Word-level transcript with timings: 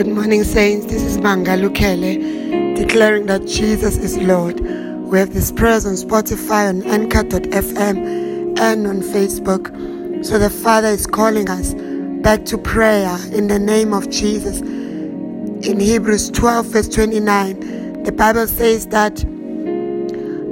Good 0.00 0.14
morning, 0.14 0.44
saints. 0.44 0.86
This 0.86 1.02
is 1.02 1.18
Manga 1.18 1.58
Lukele 1.58 2.74
declaring 2.74 3.26
that 3.26 3.46
Jesus 3.46 3.98
is 3.98 4.16
Lord. 4.16 4.58
We 4.58 5.18
have 5.18 5.34
this 5.34 5.52
prayers 5.52 5.84
on 5.84 5.92
Spotify, 5.92 6.70
on 6.70 6.82
Anchor.fm, 6.84 8.58
and 8.58 8.86
on 8.86 9.02
Facebook. 9.02 10.24
So 10.24 10.38
the 10.38 10.48
Father 10.48 10.88
is 10.88 11.06
calling 11.06 11.50
us 11.50 11.74
back 12.22 12.46
to 12.46 12.56
prayer 12.56 13.14
in 13.30 13.48
the 13.48 13.58
name 13.58 13.92
of 13.92 14.08
Jesus. 14.08 14.60
In 14.60 15.78
Hebrews 15.78 16.30
12, 16.30 16.64
verse 16.64 16.88
29, 16.88 18.02
the 18.04 18.12
Bible 18.12 18.46
says 18.46 18.86
that 18.86 19.22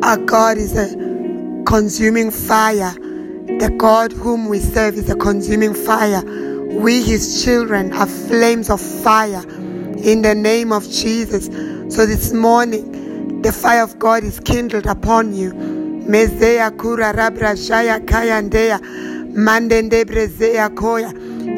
our 0.03 0.19
God 0.19 0.59
is 0.59 0.77
a 0.77 0.89
consuming 1.65 2.31
fire. 2.31 2.93
The 3.61 3.75
God 3.79 4.13
whom 4.13 4.51
we 4.51 4.59
serve 4.59 4.97
is 4.97 5.09
a 5.09 5.17
consuming 5.17 5.73
fire. 5.73 6.23
We, 6.71 7.03
his 7.03 7.43
children, 7.45 7.93
are 7.93 8.07
flames 8.07 8.71
of 8.71 8.81
fire 8.81 9.43
in 9.49 10.23
the 10.23 10.35
name 10.35 10.73
of 10.73 10.85
Jesus. 10.85 11.47
So 11.95 12.07
this 12.07 12.33
morning, 12.33 13.41
the 13.43 13.53
fire 13.53 13.83
of 13.83 13.99
God 13.99 14.23
is 14.23 14.39
kindled 14.41 14.87
upon 14.87 15.35
you. 15.35 15.53
Mezea 15.53 16.77
kura 16.79 17.13
rabra 17.15 17.55
shaya 17.55 18.07
kaya 18.07 18.43
mandende 19.33 20.05
brezea 20.05 20.69
koya. 20.75 21.13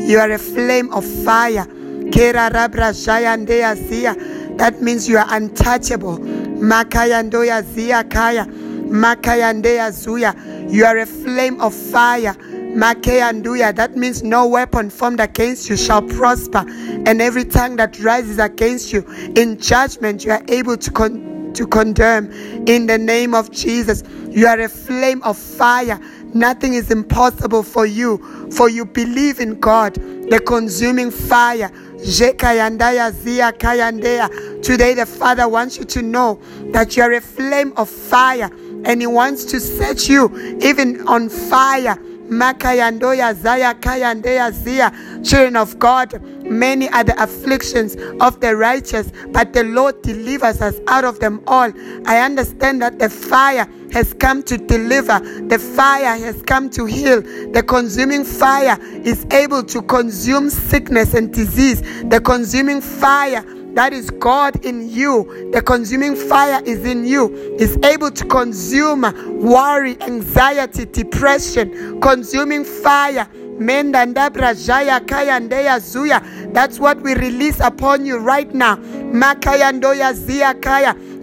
You 0.08 0.18
are 0.18 0.30
a 0.30 0.38
flame 0.38 0.92
of 0.92 1.04
fire. 1.04 1.66
Kera 2.10 2.50
rabra 2.52 2.92
shaya 2.92 3.76
zia. 3.76 4.14
That 4.56 4.80
means 4.80 5.08
you 5.08 5.18
are 5.18 5.26
untouchable. 5.28 6.18
Makaya 6.18 7.22
ndoya 7.28 7.62
zia 7.62 8.04
kaya. 8.04 8.46
Makaya 8.46 9.52
ndeya 9.54 9.90
zuya. 9.90 10.34
You 10.70 10.84
are 10.84 10.98
a 10.98 11.06
flame 11.06 11.60
of 11.60 11.74
fire. 11.74 12.34
Makeanduya. 12.74 13.74
That 13.74 13.96
means 13.96 14.22
no 14.22 14.46
weapon 14.46 14.90
formed 14.90 15.20
against 15.20 15.68
you 15.68 15.76
shall 15.76 16.02
prosper, 16.02 16.64
and 16.68 17.20
every 17.20 17.44
tongue 17.44 17.76
that 17.76 17.98
rises 18.00 18.38
against 18.38 18.92
you 18.92 19.04
in 19.36 19.58
judgment 19.58 20.24
you 20.24 20.32
are 20.32 20.42
able 20.48 20.76
to 20.76 20.90
con- 20.90 21.52
to 21.54 21.66
condemn. 21.66 22.30
In 22.66 22.86
the 22.86 22.96
name 22.96 23.34
of 23.34 23.50
Jesus, 23.50 24.04
you 24.28 24.46
are 24.46 24.60
a 24.60 24.68
flame 24.68 25.22
of 25.22 25.36
fire. 25.36 25.98
Nothing 26.32 26.74
is 26.74 26.92
impossible 26.92 27.64
for 27.64 27.86
you, 27.86 28.18
for 28.52 28.68
you 28.68 28.84
believe 28.84 29.40
in 29.40 29.58
God, 29.58 29.94
the 29.94 30.40
consuming 30.46 31.10
fire. 31.10 31.70
Today, 34.62 34.94
the 34.94 35.06
Father 35.06 35.48
wants 35.48 35.76
you 35.76 35.84
to 35.84 36.02
know 36.02 36.40
that 36.72 36.96
you 36.96 37.02
are 37.02 37.12
a 37.12 37.20
flame 37.20 37.72
of 37.76 37.88
fire 37.88 38.48
and 38.84 39.00
He 39.00 39.08
wants 39.08 39.44
to 39.46 39.58
set 39.58 40.08
you 40.08 40.30
even 40.62 41.06
on 41.08 41.28
fire 41.28 41.98
Makayandoya 42.30 43.34
Zaya 43.34 43.74
Kayandeya 43.74 44.52
Zia. 44.52 44.92
Children 45.22 45.56
of 45.56 45.78
God, 45.78 46.22
many 46.44 46.88
are 46.90 47.04
the 47.04 47.20
afflictions 47.22 47.96
of 48.20 48.40
the 48.40 48.56
righteous, 48.56 49.12
but 49.32 49.52
the 49.52 49.64
Lord 49.64 50.00
delivers 50.02 50.62
us 50.62 50.78
out 50.86 51.04
of 51.04 51.20
them 51.20 51.42
all. 51.46 51.72
I 52.06 52.20
understand 52.20 52.80
that 52.82 52.98
the 52.98 53.10
fire 53.10 53.68
has 53.92 54.14
come 54.14 54.42
to 54.44 54.56
deliver, 54.56 55.18
the 55.48 55.58
fire 55.58 56.16
has 56.16 56.42
come 56.42 56.70
to 56.70 56.86
heal. 56.86 57.22
The 57.52 57.62
consuming 57.66 58.24
fire 58.24 58.78
is 58.80 59.26
able 59.32 59.64
to 59.64 59.82
consume 59.82 60.48
sickness 60.48 61.14
and 61.14 61.32
disease. 61.32 61.82
The 62.08 62.20
consuming 62.20 62.80
fire 62.80 63.44
that 63.74 63.92
is 63.92 64.10
God 64.10 64.64
in 64.64 64.88
you. 64.88 65.50
The 65.52 65.62
consuming 65.62 66.16
fire 66.16 66.62
is 66.64 66.84
in 66.84 67.04
you, 67.04 67.34
is 67.58 67.76
able 67.84 68.10
to 68.10 68.24
consume 68.26 69.02
worry, 69.40 69.96
anxiety, 70.02 70.86
depression, 70.86 72.00
consuming 72.00 72.64
fire. 72.64 73.28
That's 76.52 76.78
what 76.80 77.02
we 77.02 77.14
release 77.14 77.60
upon 77.60 78.06
you 78.06 78.16
right 78.18 78.54
now. 78.54 78.76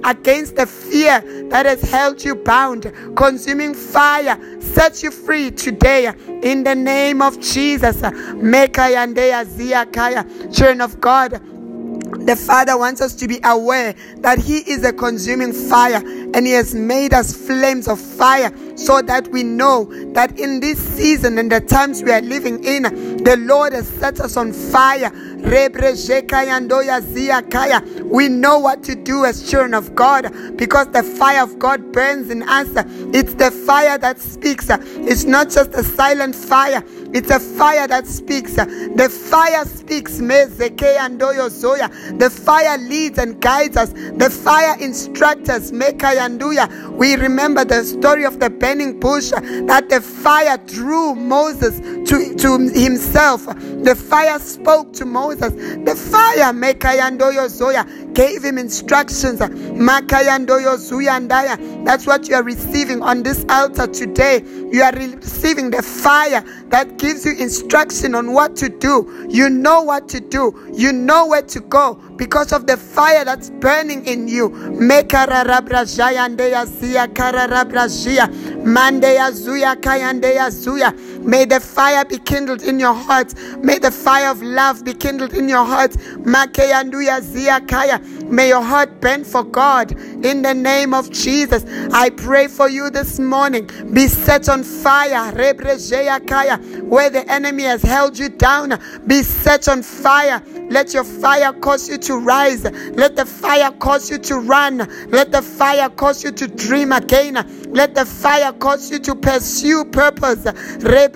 Against 0.03 0.55
the 0.55 0.67
fear 0.67 1.23
that 1.49 1.65
has 1.65 1.81
held 1.81 2.23
you 2.23 2.35
bound. 2.35 2.93
Consuming 3.15 3.73
fire 3.73 4.37
set 4.61 5.01
you 5.01 5.09
free 5.09 5.49
today 5.49 6.13
in 6.43 6.63
the 6.63 6.75
name 6.75 7.23
of 7.23 7.39
Jesus. 7.39 8.01
Children 10.53 10.81
of 10.81 11.01
God 11.01 11.41
the 12.27 12.35
Father 12.35 12.77
wants 12.77 13.01
us 13.01 13.13
to 13.15 13.27
be 13.27 13.39
aware 13.43 13.95
that 14.17 14.37
He 14.37 14.57
is 14.69 14.83
a 14.83 14.93
consuming 14.93 15.53
fire 15.53 16.03
and 16.33 16.45
He 16.45 16.51
has 16.53 16.75
made 16.75 17.13
us 17.13 17.33
flames 17.33 17.87
of 17.87 17.99
fire 17.99 18.51
so 18.77 19.01
that 19.01 19.27
we 19.29 19.43
know 19.43 19.85
that 20.13 20.37
in 20.37 20.59
this 20.59 20.77
season 20.77 21.37
and 21.39 21.51
the 21.51 21.61
times 21.61 22.03
we 22.03 22.11
are 22.11 22.21
living 22.21 22.63
in, 22.63 22.83
the 23.23 23.37
Lord 23.39 23.73
has 23.73 23.87
set 23.87 24.19
us 24.19 24.37
on 24.37 24.53
fire. 24.53 25.11
We 28.05 28.27
know 28.29 28.59
what 28.59 28.83
to 28.83 28.95
do 28.95 29.25
as 29.25 29.49
children 29.49 29.73
of 29.73 29.95
God 29.95 30.57
because 30.57 30.87
the 30.87 31.03
fire 31.03 31.43
of 31.43 31.57
God 31.57 31.91
burns 31.91 32.29
in 32.29 32.43
us. 32.43 32.67
It's 33.13 33.33
the 33.35 33.51
fire 33.51 33.97
that 33.97 34.19
speaks. 34.19 34.67
It's 34.69 35.23
not 35.23 35.49
just 35.49 35.73
a 35.73 35.83
silent 35.83 36.35
fire, 36.35 36.81
it's 37.13 37.31
a 37.31 37.39
fire 37.39 37.87
that 37.87 38.07
speaks. 38.07 38.55
The 38.55 39.09
fire 39.09 39.65
speaks. 39.65 40.17
The 40.17 42.29
fire 42.29 42.77
leads 42.77 43.17
and 43.17 43.41
guides 43.41 43.77
us. 43.77 43.93
The 43.93 44.29
fire 44.29 44.77
instructs 44.79 45.49
us. 45.49 45.71
We 45.71 47.15
remember 47.15 47.65
the 47.65 47.83
story 47.83 48.25
of 48.25 48.39
the 48.39 48.49
burning 48.49 48.99
bush 48.99 49.31
that 49.31 49.89
the 49.89 50.01
fire 50.01 50.57
drew 50.57 51.15
Moses 51.15 51.79
to, 52.09 52.35
to 52.35 52.57
himself. 52.69 53.45
The 53.45 53.95
fire 53.95 54.39
spoke 54.39 54.93
to 54.93 55.05
Moses. 55.05 55.53
The 55.53 55.95
fire 55.95 56.53
gave 58.13 58.43
him 58.43 58.57
instructions. 58.57 59.39
That's 61.85 62.07
what 62.07 62.27
you 62.27 62.35
are 62.35 62.43
receiving 62.43 63.01
on 63.01 63.23
this 63.23 63.45
altar 63.49 63.87
today. 63.87 64.43
You 64.71 64.83
are 64.83 64.91
receiving 64.91 65.71
the 65.71 65.81
fire 65.81 66.43
that 66.69 66.96
gives 66.97 67.25
you 67.25 67.35
instruction 67.37 68.15
on 68.15 68.33
what 68.33 68.55
to 68.57 68.69
do. 68.69 69.27
You 69.29 69.49
know 69.49 69.81
what 69.81 70.09
to 70.09 70.19
do. 70.19 70.53
You 70.73 70.91
know 70.93 71.27
where 71.27 71.41
to 71.43 71.59
go 71.61 71.95
because 72.15 72.51
of 72.51 72.67
the 72.67 72.77
fire 72.77 73.23
that's 73.25 73.49
burning 73.49 74.05
in 74.05 74.27
you. 74.27 74.49
May 81.27 81.43
the 81.43 81.59
fire 81.59 82.05
be 82.05 82.17
kindled 82.19 82.63
in 82.63 82.79
your 82.79 82.93
heart. 82.93 83.33
May 83.61 83.79
the 83.79 83.91
fire 83.91 84.31
of 84.31 84.41
love 84.41 84.85
be 84.85 84.93
kindled 84.93 85.33
in 85.33 85.49
your 85.49 85.65
heart. 85.65 85.97
May 88.25 88.47
your 88.47 88.61
heart 88.61 89.01
burn 89.01 89.23
for 89.25 89.43
God 89.43 89.91
in 90.25 90.41
the 90.41 90.53
name 90.53 90.93
of 90.93 91.11
Jesus. 91.11 91.65
I 91.91 92.09
pray 92.11 92.47
for 92.47 92.69
you 92.69 92.89
this 92.89 93.19
morning. 93.19 93.69
Be 93.93 94.07
set 94.07 94.47
on 94.47 94.63
fire. 94.63 95.31
Where 95.33 97.09
the 97.09 97.25
enemy 97.29 97.63
has 97.63 97.81
held 97.81 98.17
you 98.17 98.29
down, 98.29 98.79
be 99.05 99.21
set 99.21 99.67
on 99.67 99.83
fire. 99.83 100.41
Let 100.69 100.93
your 100.93 101.03
fire 101.03 101.51
cause 101.53 101.89
you 101.89 101.97
to 101.99 102.17
rise. 102.17 102.63
Let 102.63 103.15
the 103.15 103.25
fire 103.25 103.71
cause 103.71 104.11
you 104.11 104.17
to 104.19 104.39
run. 104.39 104.77
Let 105.09 105.31
the 105.31 105.41
fire 105.41 105.89
cause 105.89 106.23
you 106.23 106.31
to 106.31 106.47
dream 106.47 106.91
again. 106.91 107.35
Let 107.71 107.95
the 107.95 108.05
fire 108.05 108.51
cause 108.53 108.91
you 108.91 108.99
to 108.99 109.15
pursue 109.15 109.85
purpose. 109.85 110.43
Let 110.43 111.13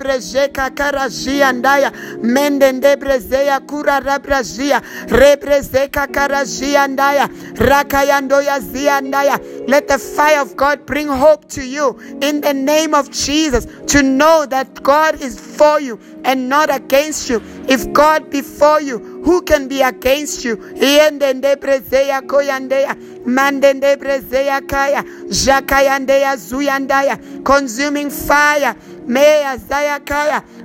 the 9.88 9.98
fire 9.98 10.40
of 10.40 10.56
God 10.56 10.86
bring 10.86 11.08
hope 11.08 11.48
to 11.50 11.66
you 11.66 11.98
in 12.22 12.40
the 12.40 12.54
name 12.54 12.94
of 12.94 13.10
Jesus 13.10 13.66
to 13.92 14.02
know 14.02 14.46
that 14.46 14.82
God 14.82 15.20
is 15.20 15.38
for 15.38 15.80
you 15.80 16.00
and 16.24 16.48
not 16.48 16.74
against 16.74 17.28
you. 17.28 17.42
If 17.68 17.92
God 17.92 18.30
be 18.30 18.42
for 18.42 18.80
you, 18.80 19.11
who 19.24 19.42
can 19.42 19.68
be 19.68 19.82
against 19.82 20.44
you? 20.44 20.56
Consuming 27.44 28.10
fire. 28.10 28.76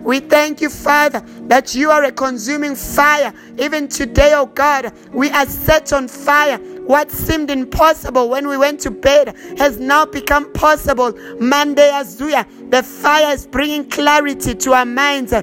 We 0.04 0.20
thank 0.20 0.62
you, 0.62 0.70
Father, 0.70 1.20
that 1.48 1.76
you 1.76 1.92
are 1.92 2.04
a 2.04 2.12
consuming 2.12 2.76
fire. 2.76 3.34
Even 3.58 3.88
today, 3.88 4.34
oh 4.36 4.46
God, 4.46 4.94
we 5.12 5.30
are 5.32 5.46
set 5.46 5.94
on 5.94 6.08
fire. 6.08 6.58
What 6.58 7.12
seemed 7.12 7.52
impossible 7.52 8.30
when 8.30 8.48
we 8.48 8.58
went 8.58 8.80
to 8.82 8.92
bed 8.92 9.36
has 9.58 9.78
now 9.80 10.06
become 10.06 10.52
possible. 10.54 11.14
Monday 11.40 11.90
Azuya, 11.92 12.46
the 12.72 12.82
fire 12.82 13.34
is 13.34 13.46
bringing 13.46 13.90
clarity 13.90 14.56
to 14.56 14.74
our 14.74 14.86
minds. 14.86 15.34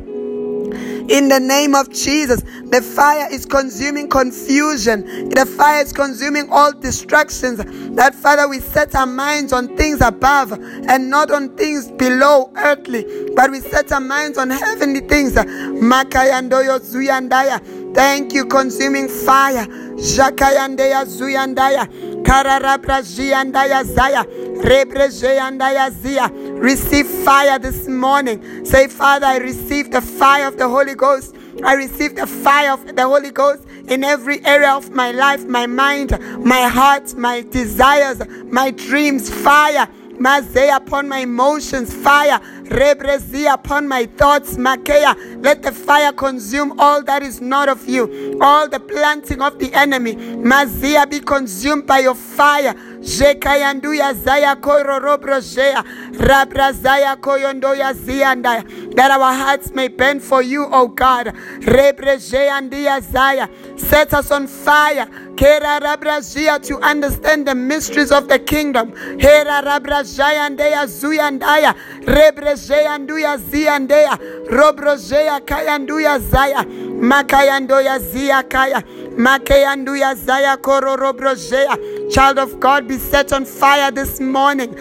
In 1.09 1.29
the 1.29 1.39
name 1.39 1.75
of 1.75 1.91
Jesus, 1.91 2.43
the 2.71 2.81
fire 2.81 3.29
is 3.31 3.45
consuming 3.45 4.09
confusion. 4.09 5.29
The 5.29 5.45
fire 5.45 5.83
is 5.83 5.93
consuming 5.93 6.49
all 6.51 6.73
distractions. 6.73 7.59
That 7.95 8.15
Father, 8.15 8.49
we 8.49 8.61
set 8.61 8.95
our 8.95 9.06
minds 9.06 9.53
on 9.53 9.77
things 9.77 10.01
above 10.01 10.53
and 10.53 11.11
not 11.11 11.31
on 11.31 11.56
things 11.56 11.91
below 11.93 12.51
earthly, 12.56 13.05
but 13.37 13.51
we 13.51 13.61
set 13.61 13.93
our 13.93 14.01
minds 14.01 14.39
on 14.39 14.49
heavenly 14.51 15.01
things. 15.01 15.33
Makayandoyo 15.35 16.81
Zuyandaya. 16.81 17.84
Thank 17.94 18.32
you, 18.32 18.44
consuming 18.46 19.08
fire. 19.08 19.67
Jakayandeya 19.67 21.06
Zuyandaya. 21.06 21.88
Zia. 25.91 26.29
Receive 26.55 27.06
fire 27.06 27.58
this 27.58 27.87
morning. 27.87 28.64
Say, 28.64 28.88
Father, 28.88 29.26
I 29.26 29.37
receive 29.37 29.93
the 29.93 30.00
fire 30.00 30.49
of 30.49 30.58
the 30.58 30.69
Holy 30.69 30.94
Ghost. 30.94 31.37
I 31.64 31.75
receive 31.75 32.17
the 32.17 32.26
fire 32.26 32.73
of 32.73 32.96
the 32.96 33.02
Holy 33.02 33.31
Ghost 33.31 33.64
in 33.88 34.02
every 34.02 34.44
area 34.44 34.73
of 34.73 34.91
my 34.91 35.12
life, 35.12 35.44
my 35.44 35.67
mind, 35.67 36.19
my 36.44 36.62
heart, 36.62 37.14
my 37.14 37.43
desires, 37.43 38.20
my 38.46 38.73
dreams. 38.73 39.31
Fire. 39.31 39.88
Mazay 40.19 40.75
upon 40.75 41.09
my 41.09 41.19
emotions, 41.19 41.93
fire. 41.93 42.39
Rebrezi 42.65 43.53
upon 43.53 43.87
my 43.89 44.07
thoughts, 44.07 44.57
Makea. 44.57 45.43
Let 45.43 45.63
the 45.63 45.73
fire 45.73 46.13
consume 46.13 46.79
all 46.81 47.03
that 47.05 47.23
is 47.23 47.41
not 47.41 47.69
of 47.69 47.87
you, 47.89 48.39
all 48.41 48.69
the 48.69 48.81
planting 48.81 49.43
of 49.43 49.59
the 49.59 49.73
enemy. 49.75 50.15
Mazia 50.15 51.09
be 51.11 51.21
consumed 51.21 51.87
by 51.87 52.01
your 52.01 52.15
fire. 52.15 52.75
Jekayanduya 53.05 54.15
zaya 54.15 54.56
koyororobrojea. 54.56 55.85
Rabrazaya 56.19 57.17
koyondoya 57.21 57.93
ziandaya. 57.95 58.65
That 58.97 59.11
our 59.11 59.33
hearts 59.33 59.71
may 59.75 59.89
burn 59.89 60.21
for 60.21 60.41
you, 60.43 60.67
O 60.73 60.89
God. 60.89 61.27
Rebrejeandia 61.61 63.01
zaya. 63.03 63.49
Set 63.77 64.15
us 64.15 64.31
on 64.31 64.47
fire. 64.47 65.06
Kera 65.37 65.81
rabrazia 65.81 66.62
to 66.67 66.79
understand 66.79 67.47
the 67.47 67.55
mysteries 67.55 68.11
of 68.12 68.29
the 68.29 68.39
kingdom. 68.39 68.93
Hera 69.19 69.62
rabrajayandeya 69.65 70.87
zuyandaya. 70.87 71.75
Rebrejeanduya 72.06 73.39
ziandea. 73.39 74.19
Robrojea 74.49 75.41
kayanduya 75.45 76.19
zaya. 76.21 76.65
Makayandoya 76.65 77.99
zia 77.99 78.43
kaya. 78.45 78.83
Child 82.11 82.39
of 82.39 82.61
God, 82.61 82.87
be 82.89 82.99
set 82.99 83.33
on 83.33 83.45
fire 83.45 83.91
this 83.91 84.21
morning. 84.21 84.75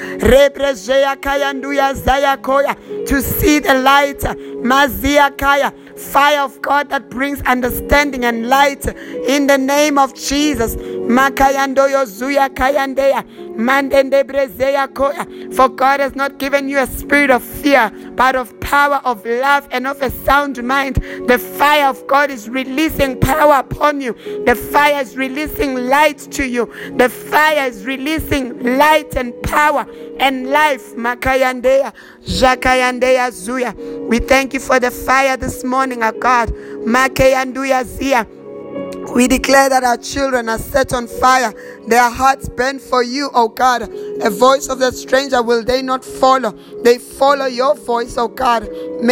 To 3.07 3.21
see 3.21 3.59
the 3.59 3.73
light. 3.75 4.19
Mazia 4.63 5.37
kaya 5.37 5.73
fire 5.95 6.41
of 6.41 6.61
God 6.61 6.89
that 6.89 7.09
brings 7.09 7.41
understanding 7.41 8.25
and 8.25 8.47
light 8.49 8.85
in 9.27 9.47
the 9.47 9.57
name 9.57 9.97
of 9.97 10.13
Jesus. 10.15 10.75
For 15.53 15.69
God 15.69 15.99
has 15.99 16.15
not 16.15 16.39
given 16.39 16.67
you 16.67 16.79
a 16.79 16.87
spirit 16.87 17.29
of 17.29 17.43
fear, 17.43 17.91
but 18.15 18.35
of 18.35 18.59
power, 18.59 19.01
of 19.05 19.25
love, 19.25 19.67
and 19.71 19.87
of 19.87 20.01
a 20.01 20.09
sound 20.09 20.63
mind. 20.63 20.95
The 21.27 21.37
fire 21.37 21.87
of 21.87 22.05
God 22.07 22.31
is 22.31 22.49
releasing 22.49 23.19
power 23.19 23.59
upon 23.59 24.01
you. 24.01 24.13
The 24.45 24.55
fire 24.55 25.01
is 25.01 25.15
releasing 25.15 25.75
light 25.87 26.19
to 26.31 26.47
you. 26.47 26.65
The 26.97 27.09
fire 27.09 27.67
is 27.67 27.85
releasing 27.85 28.77
light 28.77 29.15
and 29.15 29.33
power 29.43 29.85
and 30.19 30.49
life. 30.49 30.93
Zuya. 33.33 33.73
We 34.07 34.19
thank 34.19 34.53
you 34.53 34.59
for 34.59 34.79
the 34.79 34.91
fire 34.91 35.37
this 35.37 35.63
morning, 35.63 36.03
our 36.03 36.11
God. 36.11 36.51
We 39.11 39.27
declare 39.27 39.69
that 39.69 39.83
our 39.83 39.97
children 39.97 40.49
are 40.49 40.57
set 40.57 40.93
on 40.93 41.07
fire. 41.07 41.53
Their 41.87 42.09
hearts 42.09 42.49
burn 42.49 42.79
for 42.79 43.03
you, 43.03 43.29
O 43.33 43.47
God. 43.47 43.83
A 44.21 44.29
voice 44.29 44.69
of 44.69 44.79
the 44.79 44.91
stranger 44.91 45.41
will 45.41 45.63
they 45.63 45.81
not 45.81 46.05
follow. 46.05 46.51
They 46.83 46.97
follow 46.97 47.45
your 47.45 47.75
voice, 47.75 48.17
O 48.17 48.27
God. 48.27 48.63
We 48.63 49.07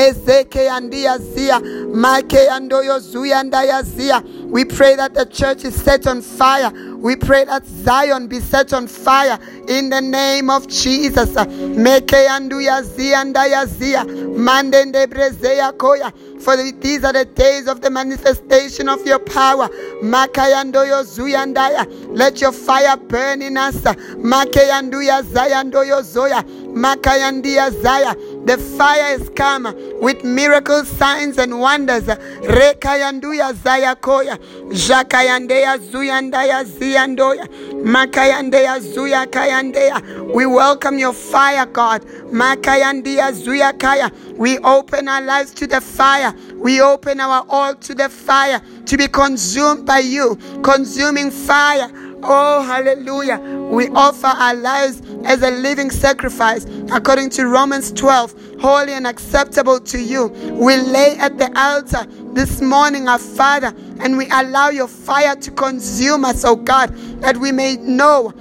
pray 4.65 4.95
that 4.95 5.11
the 5.13 5.25
church 5.31 5.63
is 5.65 5.75
set 5.75 6.07
on 6.07 6.21
fire. 6.21 6.71
We 7.01 7.15
pray 7.15 7.45
that 7.45 7.65
Zion 7.65 8.27
be 8.27 8.39
set 8.39 8.73
on 8.73 8.85
fire 8.85 9.39
in 9.67 9.89
the 9.89 10.01
name 10.01 10.51
of 10.51 10.67
Jesus. 10.67 11.33
Make 11.59 12.07
anduya 12.07 12.83
zia 12.83 13.17
andaya 13.17 13.65
zia. 13.67 14.05
Mandende 14.05 15.07
brezeya 15.07 15.73
koya. 15.73 16.13
For 16.41 16.55
these 16.57 17.03
are 17.03 17.13
the 17.13 17.25
days 17.25 17.67
of 17.67 17.81
the 17.81 17.89
manifestation 17.89 18.87
of 18.87 19.05
your 19.05 19.19
power. 19.19 19.67
Makayandoyo 20.03 21.03
zuyandaya. 21.03 21.87
Let 22.15 22.39
your 22.39 22.51
fire 22.51 22.97
burn 22.97 23.41
in 23.41 23.57
us. 23.57 23.75
Makayanduya 23.81 25.23
zayandoyo 25.23 26.03
zoya. 26.03 26.43
Makayandia 26.73 27.71
zaya. 27.81 28.15
The 28.45 28.57
fire 28.57 29.15
is 29.19 29.29
come 29.29 29.63
with 30.01 30.23
miracles, 30.23 30.87
signs, 30.87 31.37
and 31.37 31.59
wonders. 31.59 32.03
Rekayanduya 32.03 33.53
zaya 33.53 33.95
koya. 33.95 34.37
Jakayandeya 34.71 35.77
zuyandaya 35.77 36.63
ziyandoya. 36.63 37.47
Makayandeya 37.83 38.79
zuya 38.79 39.27
kayandeya. 39.27 40.33
We 40.33 40.45
welcome 40.47 40.97
your 40.97 41.13
fire, 41.13 41.65
God. 41.67 42.01
Makayandia 42.31 43.31
zuya 43.31 43.77
kaya. 43.77 44.11
We 44.35 44.57
open 44.59 45.07
our 45.07 45.21
lives 45.21 45.53
to 45.55 45.67
the 45.67 45.79
fire. 45.79 46.33
We 46.55 46.81
open 46.81 47.19
our 47.19 47.45
all 47.47 47.75
to 47.75 47.93
the 47.93 48.09
fire 48.09 48.59
to 48.85 48.97
be 48.97 49.07
consumed 49.07 49.85
by 49.85 49.99
you. 49.99 50.35
Consuming 50.63 51.29
fire. 51.29 51.89
Oh, 52.23 52.63
hallelujah. 52.63 53.37
We 53.71 53.87
offer 53.89 54.27
our 54.27 54.53
lives 54.53 55.01
as 55.23 55.41
a 55.41 55.51
living 55.51 55.91
sacrifice 55.91 56.65
according 56.91 57.29
to 57.31 57.47
Romans 57.47 57.91
12, 57.93 58.59
holy 58.59 58.93
and 58.93 59.07
acceptable 59.07 59.79
to 59.79 59.97
you. 59.97 60.27
We 60.27 60.75
lay 60.75 61.17
at 61.17 61.37
the 61.37 61.51
altar 61.57 62.05
this 62.33 62.61
morning, 62.61 63.07
our 63.07 63.17
Father, 63.17 63.73
and 64.01 64.17
we 64.17 64.27
allow 64.29 64.69
your 64.69 64.89
fire 64.89 65.35
to 65.37 65.51
consume 65.51 66.25
us, 66.25 66.43
oh 66.43 66.57
God, 66.57 66.93
that 67.21 67.37
we 67.37 67.53
may 67.53 67.77
know 67.77 68.33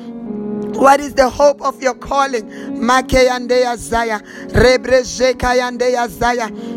what 0.81 0.99
is 0.99 1.15
the 1.15 1.29
hope 1.29 1.61
of 1.62 1.82
your 1.82 1.94
calling? 1.94 2.49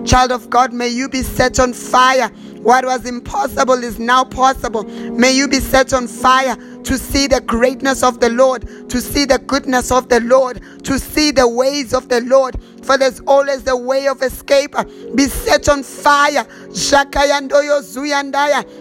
Child 0.05 0.31
of 0.31 0.49
God, 0.49 0.73
may 0.73 0.87
you 0.89 1.09
be 1.09 1.21
set 1.21 1.59
on 1.59 1.73
fire. 1.73 2.29
What 2.63 2.85
was 2.85 3.05
impossible 3.05 3.83
is 3.83 3.99
now 3.99 4.23
possible. 4.23 4.83
May 4.83 5.33
you 5.35 5.47
be 5.47 5.59
set 5.59 5.93
on 5.93 6.07
fire 6.07 6.55
to 6.83 6.97
see 6.97 7.27
the 7.27 7.41
greatness 7.41 8.03
of 8.03 8.19
the 8.19 8.29
Lord, 8.29 8.89
to 8.89 9.01
see 9.01 9.25
the 9.25 9.39
goodness 9.39 9.91
of 9.91 10.09
the 10.09 10.19
Lord, 10.21 10.61
to 10.83 10.99
see 10.99 11.31
the 11.31 11.47
ways 11.47 11.93
of 11.93 12.09
the 12.09 12.21
Lord. 12.21 12.57
For 12.83 12.97
there's 12.97 13.21
always 13.21 13.63
the 13.63 13.77
way 13.77 14.07
of 14.07 14.21
escape. 14.21 14.75
Be 15.15 15.27
set 15.27 15.69
on 15.69 15.83
fire. 15.83 16.45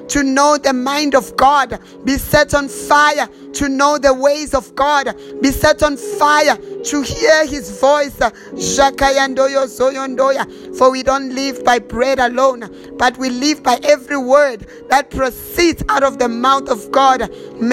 To 0.09 0.23
know 0.23 0.57
the 0.57 0.73
mind 0.73 1.14
of 1.14 1.37
God. 1.37 1.78
Be 2.05 2.16
set 2.19 2.55
on 2.55 2.69
fire 2.69 3.28
to 3.52 3.69
know 3.69 3.99
the 3.99 4.14
ways 4.14 4.55
of 4.55 4.75
God. 4.75 5.14
Be 5.40 5.50
set 5.50 5.83
on 5.83 5.97
fire 5.97 6.57
to 6.57 7.02
hear 7.02 7.47
his 7.47 7.78
voice. 7.78 8.16
For 10.78 10.90
we 10.90 11.02
don't 11.02 11.35
live 11.35 11.64
by 11.64 11.78
bread 11.78 12.19
alone, 12.19 12.69
but 12.97 13.19
we 13.19 13.28
live 13.28 13.62
by 13.62 13.78
every 13.83 14.16
word 14.16 14.66
that 14.88 15.11
proceeds 15.11 15.85
out 15.88 16.02
of 16.02 16.19
the 16.19 16.28
mouth 16.28 16.69
of 16.71 16.90
God. 16.90 17.31
In 17.52 17.69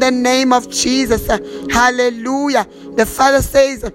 the 0.00 0.10
name 0.10 0.52
of 0.52 0.70
Jesus. 0.70 1.26
Hallelujah. 1.70 2.66
The 2.96 3.06
Father 3.06 3.42
says, 3.42 3.92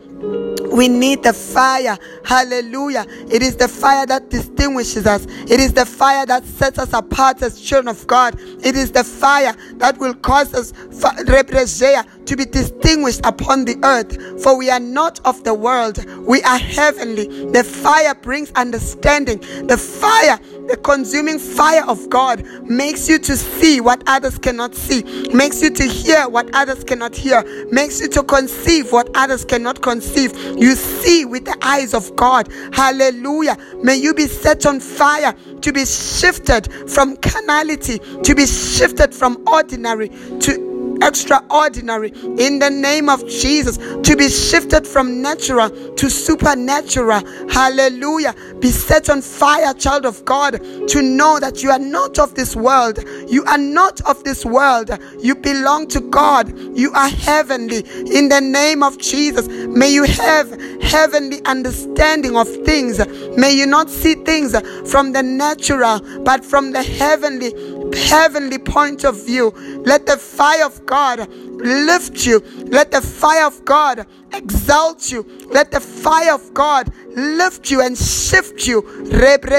we 0.72 0.88
need 0.88 1.24
the 1.24 1.34
fire. 1.34 1.98
Hallelujah. 2.24 3.06
It 3.30 3.42
is 3.42 3.56
the 3.58 3.68
fire 3.68 4.06
that 4.06 4.30
distinguishes 4.30 5.06
us. 5.06 5.26
It 5.26 5.60
is 5.60 5.74
the 5.74 5.86
fire 5.86 6.26
that 6.26 6.46
sets 6.46 6.80
us 6.80 6.94
apart 6.94 7.42
as 7.42 7.60
children 7.60 7.90
of 7.90 8.08
God. 8.08 8.40
It 8.64 8.76
is 8.76 8.92
the 8.92 9.04
fire 9.04 9.56
that 9.76 9.98
will 9.98 10.14
cause 10.14 10.54
us 10.54 10.72
to 10.72 12.36
be 12.38 12.46
distinguished 12.46 13.22
upon 13.24 13.66
the 13.66 13.78
earth. 13.84 14.42
For 14.42 14.58
we 14.58 14.70
are 14.70 14.80
not 14.80 15.20
of 15.26 15.44
the 15.44 15.54
world, 15.54 16.04
we 16.26 16.42
are 16.44 16.58
heavenly. 16.58 17.28
The 17.52 17.64
fire 17.64 18.16
brings 18.16 18.52
understanding. 18.52 19.40
The 19.68 19.78
fire, 19.78 20.40
the 20.72 20.78
consuming 20.78 21.38
fire 21.38 21.84
of 21.86 22.10
God, 22.10 22.46
makes 22.64 23.10
you 23.10 23.20
to 23.20 23.36
see 23.36 23.82
what 23.82 24.02
others 24.08 24.38
cannot 24.38 24.74
see, 24.74 25.04
makes 25.34 25.62
you 25.62 25.70
to 25.70 25.84
hear 25.84 26.30
what 26.30 26.50
others 26.54 26.86
cannot 26.86 27.14
hear, 27.14 27.44
makes 27.72 28.00
you 28.00 28.08
to 28.08 28.24
conceive 28.24 28.92
what 28.92 29.10
others 29.14 29.44
cannot 29.44 29.82
conceive. 29.82 30.34
You 30.58 30.76
see 30.76 31.26
with 31.26 31.44
the 31.44 31.58
eyes 31.62 31.94
of 31.94 32.16
God. 32.16 32.48
Hallelujah. 32.72 33.58
May 33.84 33.98
you 33.98 34.14
be 34.14 34.28
set 34.28 34.66
on 34.66 34.80
fire 34.80 35.36
to 35.60 35.74
be 35.74 35.86
shifted 35.86 36.72
from 36.90 37.18
carnality, 37.18 38.00
to 38.24 38.34
be 38.34 38.46
shifted 38.46 39.14
from 39.14 39.44
ordinary 39.48 40.08
to 40.40 40.71
extraordinary 41.02 42.12
in 42.38 42.60
the 42.60 42.70
name 42.70 43.10
of 43.10 43.28
Jesus, 43.28 43.78
to 43.78 44.16
be 44.16 44.30
shifted 44.30 44.88
from 44.88 45.22
natural 45.22 45.70
to 45.96 46.10
supernatural. 46.10 47.22
Hallelujah. 47.50 48.36
Be 48.60 48.72
set 48.72 49.10
on 49.10 49.22
fire, 49.22 49.74
child 49.74 50.06
of 50.06 50.24
God, 50.26 50.62
to 50.88 51.02
know 51.02 51.40
that 51.40 51.64
you 51.64 51.72
are 51.72 51.80
not 51.80 52.20
of 52.20 52.36
this 52.36 52.56
world. 52.56 53.00
You 53.28 53.44
are 53.46 53.58
not 53.58 54.02
of 54.02 54.24
this 54.24 54.46
world. 54.46 54.92
You 55.20 55.36
belong 55.36 55.88
to 55.90 56.02
God. 56.02 56.58
You 56.78 56.92
are 56.94 57.10
heavenly. 57.10 57.84
In 58.16 58.30
the 58.30 58.42
name 58.42 58.84
of 58.84 58.98
Jesus, 58.98 59.48
may 59.48 59.92
you 59.94 60.04
have 60.04 60.50
heavenly 60.82 61.44
understanding 61.46 62.36
of 62.36 62.48
things. 62.66 63.00
May 63.38 63.54
you 63.54 63.66
not 63.66 63.90
see 63.90 64.16
things 64.16 64.56
from 64.90 65.14
the 65.14 65.24
natural, 65.24 66.02
but 66.24 66.44
from 66.44 66.72
the 66.72 66.84
heavenly 66.84 67.54
heavenly 67.94 68.58
point 68.58 69.04
of 69.04 69.26
view. 69.26 69.52
Let 69.86 70.06
the 70.06 70.18
fire 70.18 70.66
of 70.66 70.86
God 70.86 71.28
lift 71.30 72.26
you. 72.26 72.40
Let 72.68 72.92
the 72.92 73.02
fire 73.02 73.46
of 73.46 73.64
God 73.66 74.06
exalt 74.34 75.12
you. 75.12 75.26
Let 75.50 75.72
the 75.72 75.80
fire 75.80 76.34
of 76.34 76.54
God 76.54 76.92
lift 77.10 77.70
you 77.70 77.82
and 77.82 77.98
shift 77.98 78.68
you. 78.68 78.82
Let 79.12 79.42
the 79.44 79.56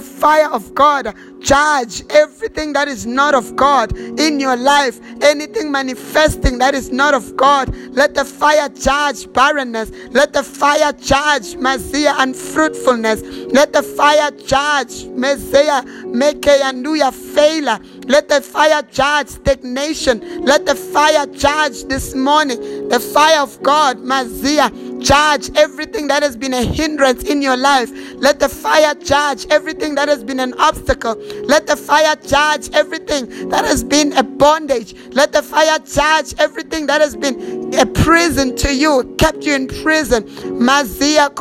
fire 0.00 0.50
of 0.50 0.74
God 0.74 1.14
judge 1.46 2.02
everything 2.10 2.72
that 2.72 2.88
is 2.88 3.06
not 3.06 3.34
of 3.34 3.54
God 3.54 3.96
in 3.96 4.40
your 4.40 4.56
life, 4.56 5.00
anything 5.22 5.70
manifesting 5.70 6.58
that 6.58 6.74
is 6.74 6.90
not 6.90 7.14
of 7.14 7.36
God. 7.36 7.74
Let 7.92 8.14
the 8.14 8.24
fire 8.24 8.68
judge 8.68 9.32
barrenness. 9.32 9.90
Let 10.10 10.32
the 10.32 10.42
fire 10.42 10.92
judge 10.92 11.54
Messiah 11.56 12.14
unfruitfulness. 12.18 13.22
Let 13.52 13.72
the 13.72 13.82
fire 13.82 14.30
judge 14.32 15.04
Messiah 15.06 15.82
make 16.06 16.46
and 16.48 17.14
failure. 17.14 17.78
Let 18.06 18.28
the 18.28 18.40
fire 18.40 18.82
judge 18.82 19.28
stagnation. 19.28 20.44
Let 20.44 20.66
the 20.66 20.74
fire 20.74 21.26
judge 21.26 21.84
this 21.84 22.14
morning. 22.14 22.88
The 22.88 23.00
fire 23.00 23.40
of 23.40 23.62
God, 23.62 23.98
Mazia, 23.98 24.70
judge 25.00 25.50
everything 25.56 26.08
that 26.08 26.22
has 26.22 26.36
been 26.36 26.54
a 26.54 26.62
hindrance 26.62 27.24
in 27.24 27.42
your 27.42 27.56
life. 27.56 27.90
Let 28.16 28.40
the 28.40 28.48
fire 28.48 28.94
judge 28.94 29.46
everything 29.50 29.94
that 29.96 30.08
has 30.08 30.24
been 30.24 30.40
an 30.40 30.54
obstacle. 30.54 31.14
Let 31.44 31.66
the 31.66 31.76
fire 31.76 32.16
judge 32.16 32.70
everything 32.72 33.48
that 33.50 33.64
has 33.64 33.84
been 33.84 34.12
a 34.14 34.22
bondage. 34.22 34.94
Let 35.12 35.32
the 35.32 35.42
fire 35.42 35.78
judge 35.80 36.34
everything 36.38 36.86
that 36.86 37.00
has 37.00 37.16
been 37.16 37.74
a 37.74 37.86
prison 37.86 38.56
to 38.56 38.74
you, 38.74 39.14
kept 39.18 39.44
you 39.44 39.54
in 39.54 39.68
prison. 39.68 40.24
Mazia 40.24 41.34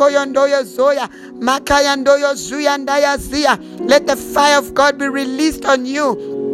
zoya. 0.65 1.09
Zia. 3.17 3.59
Let 3.79 4.07
the 4.07 4.15
fire 4.15 4.57
of 4.57 4.73
God 4.73 4.97
be 4.97 5.07
released 5.07 5.65
on 5.65 5.85
you 5.85 6.44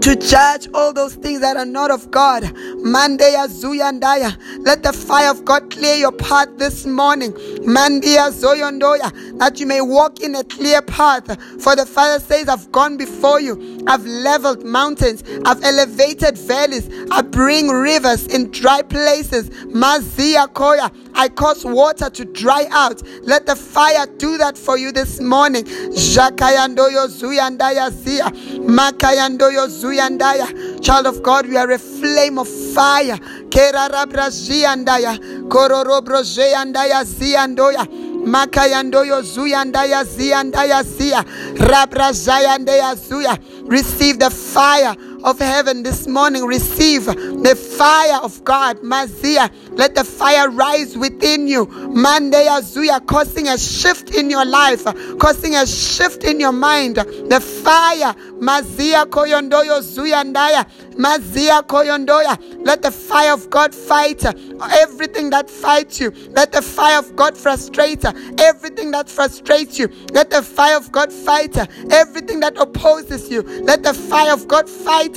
to 0.00 0.16
judge 0.16 0.68
all 0.72 0.92
those 0.92 1.14
things 1.14 1.40
that 1.40 1.56
are 1.56 1.66
not 1.66 1.90
of 1.90 2.10
God. 2.10 2.42
Mandeya 2.42 3.48
Zuyandaya. 3.48 4.36
Let 4.64 4.82
the 4.82 4.92
fire 4.92 5.30
of 5.30 5.44
God 5.44 5.70
clear 5.70 5.94
your 5.96 6.12
path 6.12 6.48
this 6.56 6.86
morning. 6.86 7.32
Mandeya 7.32 8.30
Zoyondoya. 8.32 9.38
That 9.38 9.60
you 9.60 9.66
may 9.66 9.80
walk 9.82 10.20
in 10.20 10.34
a 10.34 10.44
clear 10.44 10.80
path. 10.80 11.26
For 11.62 11.76
the 11.76 11.84
Father 11.84 12.18
says, 12.24 12.48
I've 12.48 12.72
gone 12.72 12.96
before 12.96 13.40
you. 13.40 13.84
I've 13.86 14.04
leveled 14.06 14.64
mountains. 14.64 15.22
I've 15.44 15.62
elevated 15.62 16.38
valleys. 16.38 16.88
I 17.10 17.20
bring 17.22 17.68
rivers 17.68 18.26
in 18.26 18.50
dry 18.50 18.82
places. 18.82 19.50
Mazia 19.50 20.48
Koya. 20.48 20.94
I 21.14 21.28
cause 21.28 21.64
water 21.64 22.08
to 22.08 22.24
dry 22.24 22.66
out. 22.70 23.02
Let 23.22 23.44
the 23.44 23.56
fire 23.56 24.06
do 24.16 24.38
that 24.38 24.56
for 24.56 24.78
you 24.78 24.92
this 24.92 25.20
morning. 25.20 25.64
Jakayandoyo 25.64 27.08
Zuyandaya 27.08 27.90
Zia. 27.90 28.24
Makayandoyo 28.24 29.68
Zuyandaya. 29.68 29.89
Child 30.80 31.06
of 31.06 31.22
God, 31.22 31.46
we 31.46 31.56
are 31.56 31.70
a 31.70 31.78
flame 31.78 32.38
of 32.38 32.48
fire. 32.48 33.16
Kerarabraziandaya. 33.50 35.48
Kororobrozeandaya 35.48 37.04
Ziandoya. 37.04 37.86
Makayandoyo 38.24 39.22
Zuyandaya 39.22 40.04
Ziandaya 40.04 40.84
Zia. 40.84 41.22
Rabrazayandaya 41.56 42.94
Zuya. 42.94 43.38
Receive 43.68 44.18
the 44.18 44.30
fire 44.30 44.94
of 45.24 45.38
heaven 45.38 45.82
this 45.82 46.06
morning. 46.06 46.44
Receive 46.44 47.04
the 47.06 47.54
fire 47.78 48.20
of 48.22 48.42
God. 48.44 48.78
Mazia. 48.78 49.50
Let 49.76 49.94
the 49.94 50.04
fire 50.04 50.50
rise 50.50 50.96
within 50.96 51.46
you. 51.48 51.66
Zuya, 51.66 53.06
causing 53.06 53.48
a 53.48 53.58
shift 53.58 54.14
in 54.14 54.30
your 54.30 54.44
life, 54.44 54.84
causing 55.18 55.54
a 55.56 55.66
shift 55.66 56.24
in 56.24 56.40
your 56.40 56.52
mind. 56.52 56.96
The 56.96 57.40
fire. 57.40 58.14
Mazia 58.40 59.04
Koyondoyo 59.06 59.80
Zuyandaya. 59.82 60.66
Mazia 61.00 61.62
Koyondoya. 61.66 62.36
Let 62.64 62.82
the 62.82 62.90
fire 62.90 63.32
of 63.32 63.48
God 63.48 63.74
fight 63.74 64.24
uh, 64.24 64.32
everything 64.78 65.30
that 65.30 65.48
fights 65.50 65.98
you. 66.00 66.12
Let 66.30 66.52
the 66.52 66.60
fire 66.62 66.98
of 66.98 67.16
God 67.16 67.36
frustrate 67.36 68.04
uh, 68.04 68.12
everything 68.38 68.90
that 68.90 69.08
frustrates 69.08 69.78
you. 69.78 69.88
Let 70.12 70.28
the 70.30 70.42
fire 70.42 70.76
of 70.76 70.92
God 70.92 71.10
fight 71.12 71.56
uh, 71.56 71.66
everything 71.90 72.40
that 72.40 72.56
opposes 72.58 73.30
you. 73.30 73.42
Let 73.42 73.82
the 73.82 73.94
fire 73.94 74.32
of 74.32 74.46
God 74.46 74.68
fight 74.68 75.14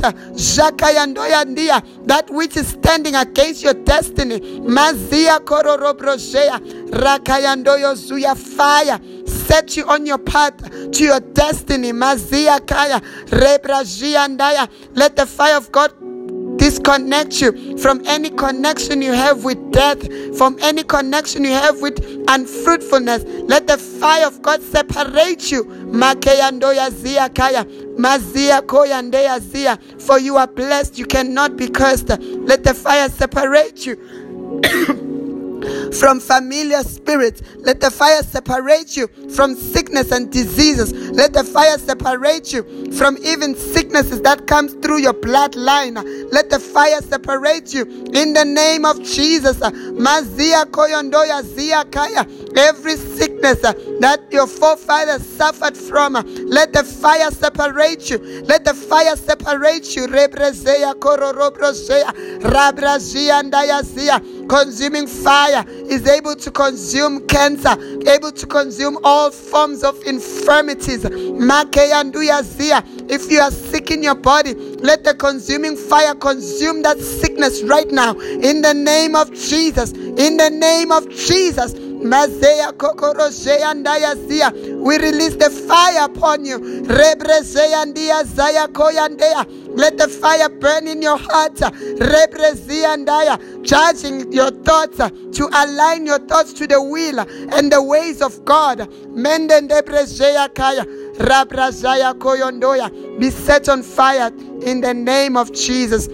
that 2.06 2.26
which 2.30 2.56
is 2.58 2.68
standing 2.68 3.16
against 3.16 3.64
your 3.64 3.74
destiny. 3.74 4.40
Mazia 4.62 5.40
kororobrojea 5.40 6.60
rakayandoyo 6.92 7.96
zuya 7.96 8.36
fire 8.36 9.00
set 9.44 9.76
you 9.78 9.86
on 9.88 10.06
your 10.06 10.18
path 10.18 10.58
to 10.92 11.04
your 11.04 11.20
destiny. 11.20 11.92
Mazia 11.92 12.66
kaya. 12.66 13.02
Let 14.94 15.16
the 15.16 15.26
fire 15.26 15.58
of 15.58 15.72
God 15.72 15.94
disconnect 16.58 17.42
you 17.42 17.78
from 17.78 18.02
any 18.06 18.30
connection 18.30 19.02
you 19.02 19.12
have 19.12 19.44
with 19.44 19.72
death, 19.72 20.02
from 20.38 20.58
any 20.62 20.84
connection 20.84 21.44
you 21.44 21.52
have 21.52 21.82
with 21.82 22.00
unfruitfulness. 22.30 23.24
Let 23.48 23.68
the 23.68 23.78
fire 23.78 24.28
of 24.28 24.42
God 24.42 24.62
separate 24.62 25.52
you. 25.52 25.66
Makeyandoya 25.66 26.92
zia 26.92 27.30
kaya. 27.30 27.66
Mazia 27.98 28.62
koyandeya 28.62 29.40
zia. 29.40 29.78
For 30.00 30.20
you 30.20 30.38
are 30.38 30.48
blessed, 30.48 30.98
you 30.98 31.06
cannot 31.06 31.58
be 31.58 31.68
cursed. 31.68 32.10
Let 32.10 32.64
the 32.64 32.74
fire 32.74 33.10
separate 33.10 33.86
you. 33.86 35.10
from 35.92 36.20
familiar 36.20 36.84
spirits. 36.84 37.42
Let 37.58 37.80
the 37.80 37.92
fire 37.92 38.24
separate 38.24 38.96
you 38.98 39.08
from 39.36 39.56
sickness 39.56 40.12
and 40.12 40.32
diseases. 40.32 40.94
Let 41.14 41.34
the 41.34 41.44
fire 41.44 41.78
separate 41.78 42.52
you 42.52 42.92
from 42.94 43.18
even 43.24 43.56
sicknesses 43.56 44.22
that 44.22 44.48
comes 44.48 44.74
through 44.74 45.00
your 45.02 45.14
bloodline. 45.14 46.32
Let 46.32 46.50
the 46.50 46.60
fire 46.60 47.02
separate 47.02 47.72
you 47.74 47.84
in 48.14 48.34
the 48.34 48.44
name 48.44 48.84
of 48.84 49.02
Jesus. 49.04 49.58
Mazia 49.58 50.66
koyondoya 50.66 51.44
zia 51.44 51.86
kaya. 51.86 52.26
Every 52.58 52.96
sickness 52.96 53.60
that 53.62 54.22
your 54.32 54.48
forefathers 54.48 55.24
suffered 55.26 55.78
from, 55.78 56.14
let 56.48 56.74
the 56.74 56.84
fire 56.84 57.30
separate 57.32 58.10
you. 58.10 58.18
Let 58.46 58.66
the 58.66 58.74
fire 58.74 59.16
separate 59.16 59.96
you. 59.96 60.08
Rebrezeya 60.08 60.96
kororobrozeya. 60.96 62.40
Rabrazia 62.42 63.44
ndayazia. 63.44 64.48
Consuming 64.50 65.08
fire 65.08 65.64
is 65.68 66.08
able 66.08 66.36
to 66.36 66.52
consume 66.52 67.26
cancer, 67.28 67.76
able 68.08 68.32
to 68.32 68.46
consume 68.46 68.98
all 69.04 69.32
forms 69.32 69.84
of 69.84 70.02
infirmities. 70.04 71.03
If 73.10 73.32
you 73.32 73.40
are 73.40 73.52
sick 73.52 73.92
in 73.92 74.04
your 74.04 74.16
body, 74.16 74.54
let 74.54 75.04
the 75.04 75.14
consuming 75.14 75.76
fire 75.76 76.16
consume 76.16 76.82
that 76.84 77.00
sickness 77.00 77.64
right 77.64 77.90
now. 77.92 78.14
In 78.20 78.62
the 78.62 78.74
name 78.74 79.16
of 79.16 79.34
Jesus. 79.34 79.92
In 79.92 80.38
the 80.38 80.50
name 80.50 80.92
of 80.92 81.10
Jesus. 81.10 81.74
We 84.84 84.98
release 84.98 85.36
the 85.36 85.50
fire 85.50 86.06
upon 86.06 86.44
you. 86.46 86.60
Let 89.76 89.98
the 89.98 90.08
fire 90.08 90.50
burn 90.50 90.88
in 90.88 91.02
your 91.02 91.18
heart. 91.18 91.58
Charging 93.64 94.32
your 94.32 94.52
thoughts 94.52 94.98
to 94.98 95.50
align 95.54 96.06
your 96.06 96.20
thoughts 96.20 96.54
to 96.54 96.68
the 96.68 96.82
will 96.82 97.20
and 97.20 97.72
the 97.72 97.82
ways 97.82 98.22
of 98.22 98.44
God. 98.46 98.90
Be 103.20 103.30
set 103.30 103.70
on 103.70 103.84
fire 103.84 104.32
in 104.62 104.82
the 104.82 104.94
name 104.94 105.38
of 105.38 105.54
Jesus. 105.54 106.10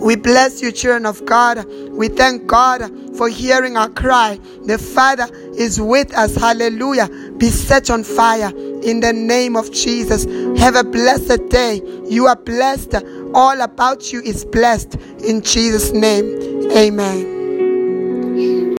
We 0.00 0.14
bless 0.16 0.62
you, 0.62 0.70
children 0.70 1.06
of 1.06 1.24
God. 1.26 1.64
We 1.90 2.08
thank 2.08 2.46
God 2.46 3.16
for 3.16 3.28
hearing 3.28 3.76
our 3.76 3.88
cry. 3.88 4.38
The 4.64 4.78
Father 4.78 5.28
is 5.56 5.80
with 5.80 6.16
us. 6.16 6.36
Hallelujah. 6.36 7.08
Be 7.38 7.50
set 7.50 7.90
on 7.90 8.04
fire 8.04 8.52
in 8.82 9.00
the 9.00 9.12
name 9.12 9.56
of 9.56 9.72
Jesus. 9.72 10.24
Have 10.60 10.74
a 10.74 10.84
blessed 10.84 11.48
day. 11.48 11.80
You 12.08 12.26
are 12.26 12.36
blessed. 12.36 12.96
All 13.34 13.60
about 13.60 14.12
you 14.12 14.20
is 14.22 14.44
blessed. 14.44 14.96
In 15.24 15.42
Jesus' 15.42 15.92
name, 15.92 16.70
amen. 16.72 17.37